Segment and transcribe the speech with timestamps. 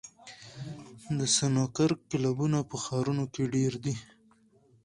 [1.19, 3.95] د سنوکر کلبونه په ښارونو کې ډېر دي.